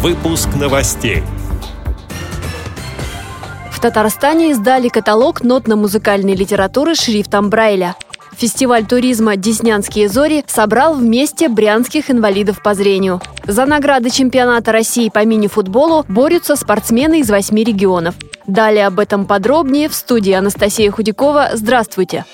[0.00, 1.24] Выпуск новостей.
[3.72, 7.96] В Татарстане издали каталог нотно-музыкальной литературы шрифтом Брайля.
[8.36, 13.20] Фестиваль туризма «Деснянские зори» собрал вместе брянских инвалидов по зрению.
[13.44, 18.14] За награды чемпионата России по мини-футболу борются спортсмены из восьми регионов.
[18.46, 21.50] Далее об этом подробнее в студии Анастасия Худякова.
[21.54, 22.24] Здравствуйте!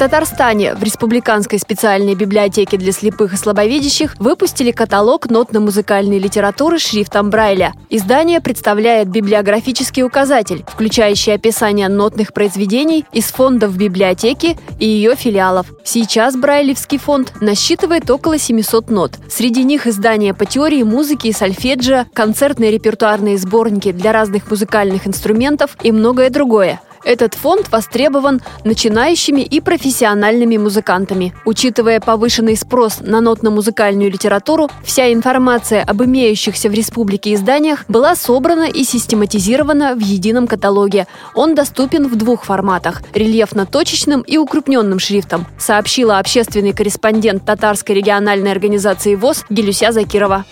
[0.00, 7.74] Татарстане в Республиканской специальной библиотеке для слепых и слабовидящих выпустили каталог нотно-музыкальной литературы шрифтом Брайля.
[7.90, 15.66] Издание представляет библиографический указатель, включающий описание нотных произведений из фондов библиотеки и ее филиалов.
[15.84, 19.18] Сейчас Брайлевский фонд насчитывает около 700 нот.
[19.28, 25.76] Среди них издания по теории музыки и сольфеджио, концертные репертуарные сборники для разных музыкальных инструментов
[25.82, 31.34] и многое другое– этот фонд востребован начинающими и профессиональными музыкантами.
[31.44, 38.68] Учитывая повышенный спрос на нотно-музыкальную литературу, вся информация об имеющихся в республике изданиях была собрана
[38.68, 41.06] и систематизирована в едином каталоге.
[41.34, 49.14] Он доступен в двух форматах– рельефно-точечным и укрупненным шрифтом, сообщила общественный корреспондент татарской региональной организации
[49.14, 50.44] ВОЗ Гелюся Закирова.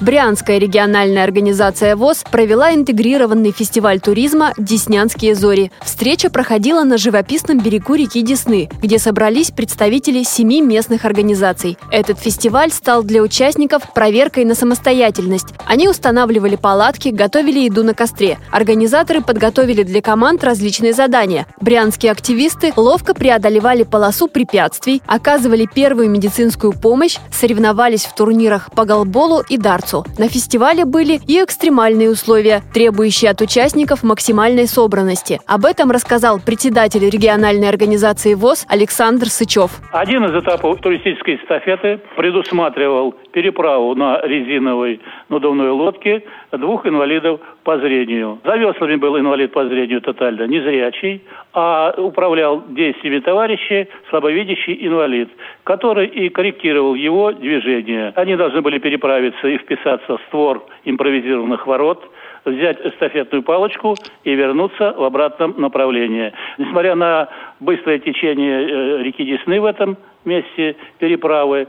[0.00, 5.70] Брянская региональная организация ВОЗ провела интегрированный фестиваль туризма «Деснянские зори».
[5.84, 11.76] Встреча проходила на живописном берегу реки Десны, где собрались представители семи местных организаций.
[11.90, 15.48] Этот фестиваль стал для участников проверкой на самостоятельность.
[15.66, 18.38] Они устанавливали палатки, готовили еду на костре.
[18.50, 21.46] Организаторы подготовили для команд различные задания.
[21.60, 29.42] Брянские активисты ловко преодолевали полосу препятствий, оказывали первую медицинскую помощь, соревновались в турнирах по голболу
[29.46, 30.04] и дартсу марцу.
[30.18, 35.38] На фестивале были и экстремальные условия, требующие от участников максимальной собранности.
[35.46, 39.70] Об этом рассказал председатель региональной организации ВОЗ Александр Сычев.
[39.92, 48.40] Один из этапов туристической эстафеты предусматривал переправу на резиновой надувной лодке двух инвалидов по зрению.
[48.44, 51.22] За веслами был инвалид по зрению тотально незрячий,
[51.52, 55.28] а управлял действиями товарищей слабовидящий инвалид,
[55.64, 58.12] который и корректировал его движение.
[58.16, 62.02] Они должны были переправиться и вписаться в створ импровизированных ворот,
[62.44, 66.32] взять эстафетную палочку и вернуться в обратном направлении.
[66.58, 67.28] Несмотря на
[67.60, 71.66] быстрое течение э, реки Десны в этом месте переправы,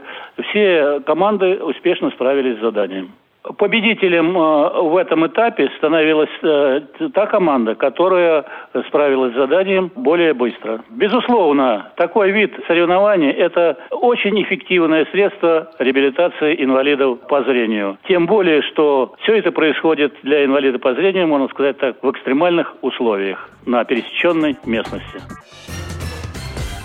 [0.48, 3.12] все команды успешно справились с заданием.
[3.42, 6.80] Победителем э, в этом этапе становилась э,
[7.12, 8.44] та команда, которая
[8.86, 10.84] справилась с заданием более быстро.
[10.90, 17.98] Безусловно, такой вид соревнований– это очень эффективное средство реабилитации инвалидов по зрению.
[18.06, 22.76] Тем более, что все это происходит для инвалида по зрению, можно сказать так, в экстремальных
[22.82, 25.20] условиях на пересеченной местности.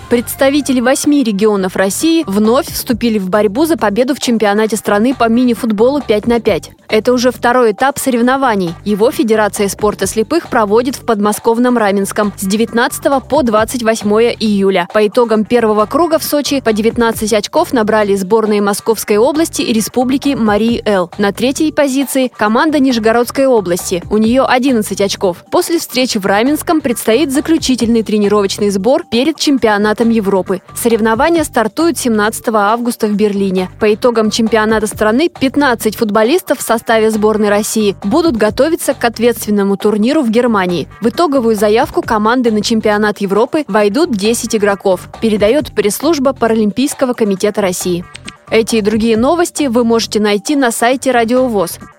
[0.10, 6.02] Представители восьми регионов России вновь вступили в борьбу за победу в чемпионате страны по мини-футболу
[6.02, 6.72] 5 на 5.
[6.88, 8.74] Это уже второй этап соревнований.
[8.86, 14.10] Его Федерация спорта слепых проводит в подмосковном Раменском с 19 по 28
[14.40, 14.88] июля.
[14.94, 20.36] По итогам первого круга в Сочи по 19 очков набрали сборные Московской области и Республики
[20.40, 21.12] Марии Эл.
[21.18, 24.02] На третьей позиции команда Нижегородской области.
[24.10, 25.44] У нее 11 очков.
[25.52, 30.62] После встречи в Раменском предстоит заключительный тренировочный сбор перед чемпионатом чемпионатом Европы.
[30.76, 33.70] Соревнования стартуют 17 августа в Берлине.
[33.80, 40.22] По итогам чемпионата страны 15 футболистов в составе сборной России будут готовиться к ответственному турниру
[40.22, 40.88] в Германии.
[41.02, 48.06] В итоговую заявку команды на чемпионат Европы войдут 10 игроков, передает пресс-служба Паралимпийского комитета России.
[48.50, 51.80] Эти и другие новости вы можете найти на сайте Радио ВОЗ.